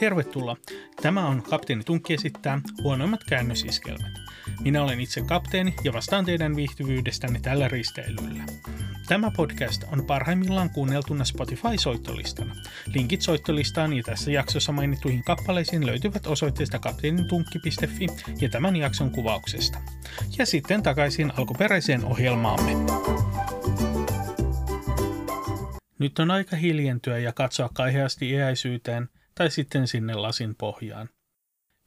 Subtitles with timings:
[0.00, 0.56] Tervetuloa.
[1.02, 4.12] Tämä on Kapteeni Tunkki esittää huonoimmat käännösiskelmät.
[4.60, 8.44] Minä olen itse kapteeni ja vastaan teidän viihtyvyydestänne tällä risteilyllä.
[9.08, 12.54] Tämä podcast on parhaimmillaan kuunneltuna Spotify-soittolistana.
[12.94, 18.06] Linkit soittolistaan ja tässä jaksossa mainittuihin kappaleisiin löytyvät osoitteesta kapteenitunkki.fi
[18.40, 19.78] ja tämän jakson kuvauksesta.
[20.38, 22.72] Ja sitten takaisin alkuperäiseen ohjelmaamme.
[25.98, 29.08] Nyt on aika hiljentyä ja katsoa kaiheasti iäisyyteen
[29.38, 31.08] tai sitten sinne lasin pohjaan.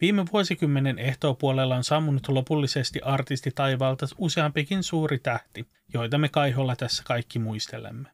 [0.02, 7.04] Viime vuosikymmenen ehtoopuolella on sammunut lopullisesti artisti taivaalta useampikin suuri tähti, joita me kaiholla tässä
[7.04, 8.10] kaikki muistelemme.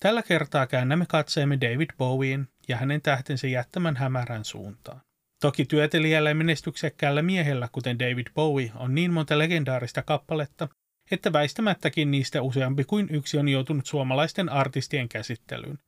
[0.00, 5.00] Tällä kertaa käännämme katseemme David Bowien ja hänen tähtensä jättämän hämärän suuntaan.
[5.40, 10.68] Toki työtelijällä ja menestyksekkäällä miehellä, kuten David Bowie, on niin monta legendaarista kappaletta,
[11.10, 15.78] että väistämättäkin niistä useampi kuin yksi on joutunut suomalaisten artistien käsittelyyn.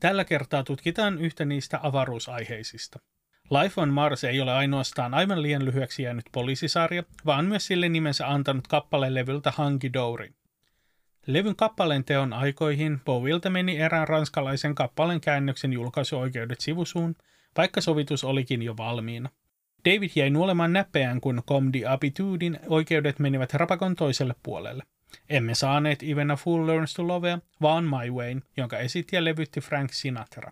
[0.00, 2.98] Tällä kertaa tutkitaan yhtä niistä avaruusaiheisista.
[3.50, 8.28] Life on Mars ei ole ainoastaan aivan liian lyhyeksi jäänyt poliisisarja, vaan myös sille nimensä
[8.28, 10.34] antanut kappalelevyltä Hanky Dory.
[11.26, 17.16] Levyn kappaleen teon aikoihin Bowielta meni erään ranskalaisen kappaleen käännöksen julkaisuoikeudet sivusuun,
[17.56, 19.30] vaikka sovitus olikin jo valmiina.
[19.84, 24.82] David jäi nuolemaan näpeään, kun Com di Aptitudin oikeudet menivät rapakon toiselle puolelle.
[25.28, 29.60] Emme saaneet Even a Fool Learns to Lovea, vaan My Way, jonka esitti ja levytti
[29.60, 30.50] Frank Sinatra.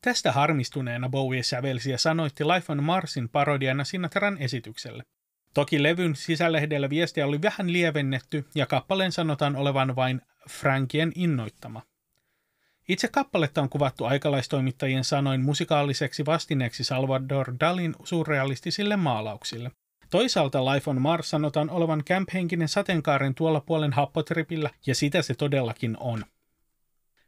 [0.00, 5.02] Tästä harmistuneena Bowie sävelsi ja sanoitti Life on Marsin parodiana Sinatran esitykselle.
[5.54, 11.82] Toki levyn sisällehdellä viestiä oli vähän lievennetty ja kappaleen sanotaan olevan vain Frankien innoittama.
[12.88, 19.70] Itse kappaletta on kuvattu aikalaistoimittajien sanoin musikaaliseksi vastineeksi Salvador Dalin surrealistisille maalauksille.
[20.10, 25.96] Toisaalta Life on Mars sanotaan olevan camp-henkinen sateenkaaren tuolla puolen happotripillä, ja sitä se todellakin
[26.00, 26.24] on.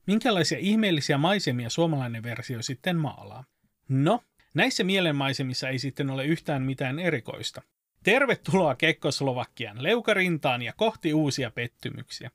[0.07, 3.45] Minkälaisia ihmeellisiä maisemia suomalainen versio sitten maalaa?
[3.89, 4.23] No,
[4.55, 7.63] näissä mielenmaisemissa ei sitten ole yhtään mitään erikoista.
[8.03, 12.31] Tervetuloa Kekkoslovakian leukarintaan ja kohti uusia pettymyksiä.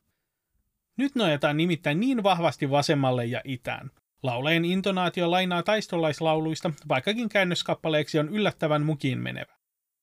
[0.98, 3.92] Nyt nojataan nimittäin niin vahvasti vasemmalle ja itään.
[4.24, 9.56] Laulajan intonaatio lainaa taistolaislauluista, vaikkakin käännöskappaleeksi on yllättävän mukiin menevä.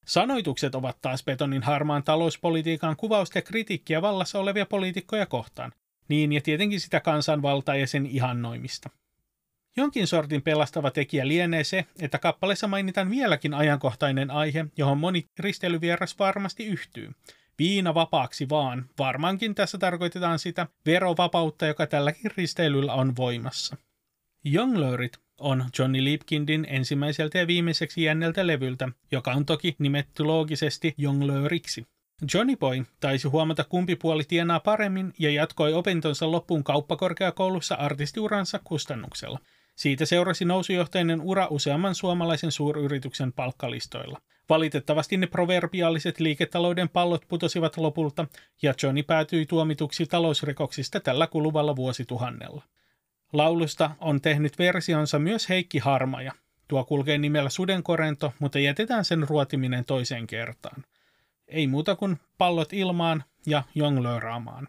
[0.06, 5.72] Sanoitukset ovat taas betonin harmaan talouspolitiikan kuvausta ja kritiikkiä vallassa olevia poliitikkoja kohtaan.
[6.08, 8.90] Niin ja tietenkin sitä kansanvaltaa ja sen ihannoimista.
[9.76, 16.18] Jonkin sortin pelastava tekijä lienee se, että kappaleessa mainitaan vieläkin ajankohtainen aihe, johon moni risteilyvieras
[16.18, 17.10] varmasti yhtyy.
[17.58, 18.86] Viina vapaaksi vaan.
[18.98, 23.76] Varmaankin tässä tarkoitetaan sitä verovapautta, joka tälläkin risteilyllä on voimassa.
[24.44, 31.86] Jonglöörit on Johnny Lipkindin ensimmäiseltä ja viimeiseksi jänneltä levyltä, joka on toki nimetty loogisesti jonglööriksi.
[32.34, 39.38] Johnny Boy taisi huomata kumpi puoli tienaa paremmin ja jatkoi opintonsa loppuun kauppakorkeakoulussa artistiuransa kustannuksella.
[39.76, 44.20] Siitä seurasi nousujohtainen ura useamman suomalaisen suuryrityksen palkkalistoilla.
[44.48, 48.26] Valitettavasti ne proverbiaaliset liiketalouden pallot putosivat lopulta,
[48.62, 52.62] ja Johnny päätyi tuomituksi talousrikoksista tällä kuluvalla vuosituhannella.
[53.32, 56.32] Laulusta on tehnyt versionsa myös Heikki Harmaja.
[56.68, 60.84] Tuo kulkee nimellä Sudenkorento, mutta jätetään sen ruotiminen toiseen kertaan.
[61.48, 64.68] Ei muuta kuin pallot ilmaan ja jonglööraamaan.